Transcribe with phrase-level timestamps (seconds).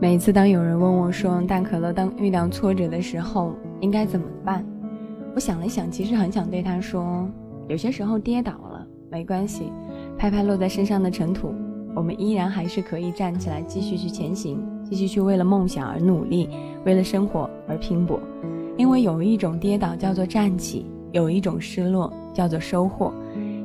[0.00, 3.52] 每次当有人问我说：“大可乐，当遇到挫折的时候
[3.82, 4.64] 应该怎么办？”
[5.36, 7.28] 我想了想，其实很想对他说
[7.68, 9.70] ：“有些时候跌倒了没关系，
[10.16, 11.52] 拍拍落在身上的尘土，
[11.94, 16.48] 我们依然还是可以站起来，继续去前行，继续去为了梦想而努力，
[16.86, 18.18] 为了生活而拼搏。
[18.78, 23.12] 因为有一种跌倒叫做站起，有一种失落叫做收获，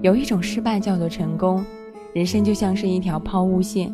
[0.01, 1.63] 有一种失败叫做成功。
[2.11, 3.89] 人生就像是一条抛物线，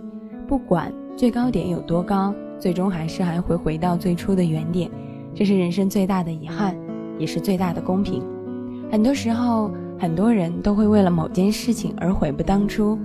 [0.48, 0.92] 不管。”
[1.22, 4.90] 最高点有多高，最终还是还会回到最初的原点，
[5.36, 6.76] 这是人生最大的遗憾，
[7.20, 8.24] 也是最大的公平。
[8.92, 9.70] 很多时候，
[10.00, 12.98] 很多人都会为了某件事情而悔不当初，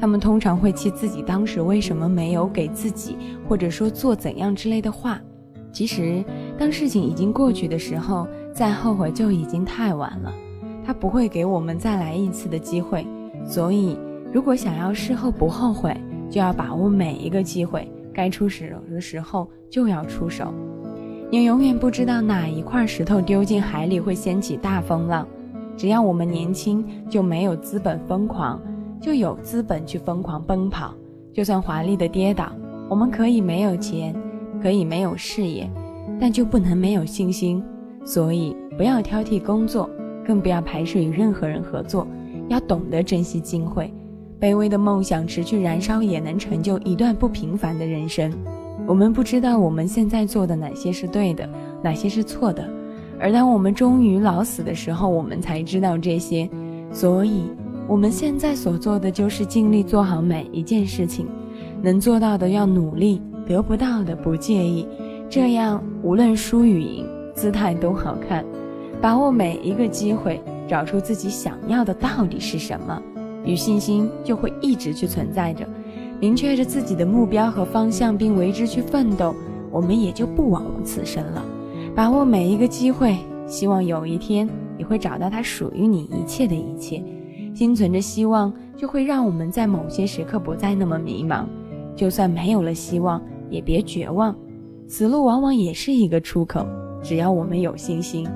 [0.00, 3.16] 他们通常会气自己当时为什么没有给自己，
[3.48, 5.20] 或者说做怎样之类的话。
[5.72, 6.24] 其实，
[6.58, 10.34] 当事情已经过去的时候，再后悔就已经太晚了。
[10.84, 13.06] 他不会给我们再来一次的机会，
[13.46, 13.96] 所以，
[14.32, 15.96] 如果想要事后不后悔。
[16.30, 20.54] 就要把握每一个机会，该出手的时候就要出手。
[21.30, 25.26] 你永远不知道哪一块石头丢进海里会掀起大风浪。
[25.76, 28.60] 只要我们年轻，就没有资本疯狂，
[29.00, 30.94] 就有资本去疯狂奔跑。
[31.32, 32.52] 就算华丽的跌倒，
[32.88, 34.14] 我们可以没有钱，
[34.62, 35.70] 可以没有事业，
[36.20, 37.62] 但就不能没有信心。
[38.04, 39.88] 所以不要挑剔工作，
[40.26, 42.06] 更不要排斥与任何人合作，
[42.48, 43.92] 要懂得珍惜机会。
[44.40, 48.32] 卑微的梦想持续燃烧，也能成就一段不平凡的人生。
[48.86, 51.48] 我们不知道我们现在做的哪些是对的，
[51.82, 52.66] 哪些是错的，
[53.20, 56.48] 而当我们终于老死的时候，我们才知道这些。
[56.90, 57.42] 所以，
[57.86, 61.26] 我们现在所做的就是尽力做好每一件事情，
[61.82, 64.88] 能做到的要努力，得不到的不介意。
[65.28, 68.44] 这样，无论输与赢，姿态都好看。
[69.00, 73.00] 把握每一个机会，找出自己想要的到底是什么。
[73.44, 75.66] 与信心就会一直去存在着，
[76.20, 79.34] 明确着自己的目标和方向，并为之去奋斗，
[79.70, 81.44] 我们也就不枉此生了。
[81.94, 87.02] 把握每一个机会，希望有一天你会找到它属于你一切的一切。
[87.52, 91.44] 心存着希望，就会让我们在某些时刻不再那么迷茫。
[91.96, 93.20] 就算没有了希望，
[93.50, 94.34] 也别绝望，
[94.86, 96.64] 此路往往也是一个出口。
[97.02, 98.26] 只要我们有信心，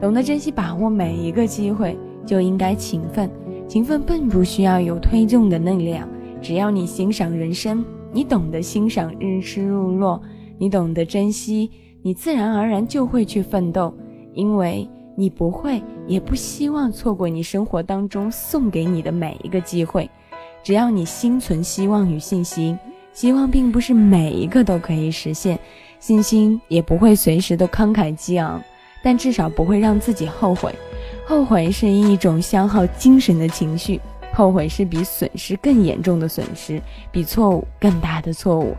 [0.00, 3.28] 懂得珍惜把握每一个机会，就应该勤奋。
[3.66, 6.08] 勤奋并不需要有推动的能量，
[6.40, 10.20] 只要你欣赏人生，你懂得欣赏日出日落，
[10.58, 11.70] 你懂得珍惜，
[12.02, 13.92] 你自然而然就会去奋斗，
[14.32, 20.08] 因为你不会也不希望错过你生活当中送给你的每一个机会。
[20.62, 22.78] 只要你心存希望与信心，
[23.12, 25.58] 希望并不是每一个都可以实现，
[25.98, 28.62] 信心也不会随时都慷慨激昂，
[29.02, 30.74] 但至少不会让自己后悔。
[31.26, 34.00] 后悔是一种消耗精神的情绪，
[34.34, 36.80] 后悔是比损失更严重的损失，
[37.10, 38.76] 比错误更大的错误。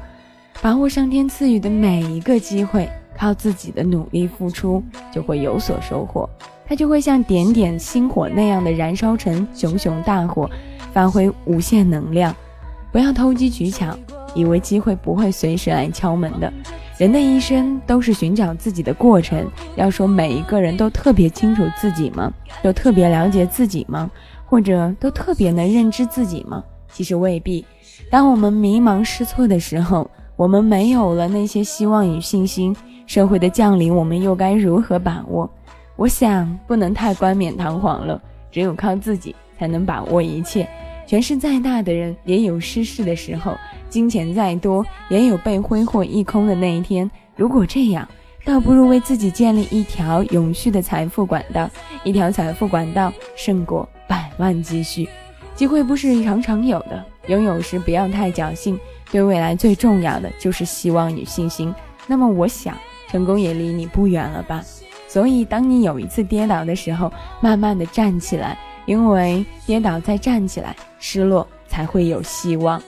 [0.62, 6.30] 把握上天赐予的每一个机会，靠自己的努力付出，就会有所收获。
[6.68, 10.50] 它就会像点点星火那样的燃烧成熊熊大火，
[10.94, 12.34] 发挥无限能量。
[12.92, 13.98] 不要投机取巧，
[14.34, 16.52] 以为机会不会随时来敲门的。
[16.98, 19.46] 人的一生都是寻找自己的过程。
[19.76, 22.32] 要说每一个人都特别清楚自己吗？
[22.64, 24.10] 都特别了解自己吗？
[24.46, 26.64] 或者都特别能认知自己吗？
[26.92, 27.66] 其实未必。
[28.10, 32.76] 当我们迷茫失措的时候，我们没有了那些希望与信心，
[33.06, 35.50] 社会的降临我们又该如何把握？
[35.98, 40.68] 我想不能太冠冕堂皇了，只有靠自己才能把握一切。
[41.06, 43.56] 权势再大的人也有失势的时候。
[43.90, 47.10] 金钱再多，也有被挥霍一空的那一天。
[47.36, 48.08] 如果这样，
[48.44, 51.70] 倒不如为自己建立一条永续的财富管道。
[52.04, 55.08] 一条财富管道胜过百万积蓄。
[55.56, 58.78] 机会不是常常有的，拥有时不要太侥幸。
[59.12, 61.74] 对未来最重要的就是希望与信心。
[62.06, 62.78] 那么，我想
[63.08, 64.62] 成功也离你不远了吧？
[65.08, 72.82] 所以，当你有一次跌倒的时候，慢慢的站起来，因为跌倒再站起来，失落才会有希望。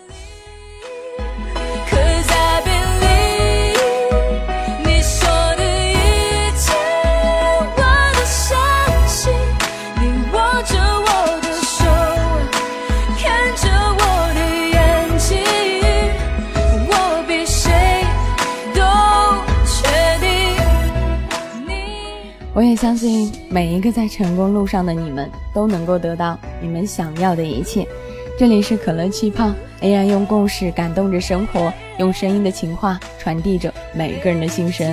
[22.58, 27.88] 我也相信每一个在成功路上的你们都能够得到你们想要的一切。
[28.36, 34.92] 这里是可乐气泡，AI 用故事感动着生活，用声音的情话传递着每个人的心声。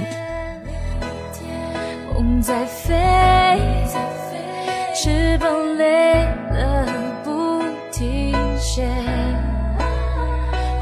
[2.12, 2.94] 梦在飞，
[4.94, 6.86] 翅膀累了
[7.24, 8.86] 不停歇，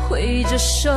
[0.08, 0.90] 挥着手。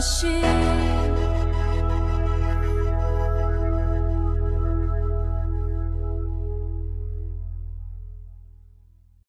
[0.00, 0.59] 心。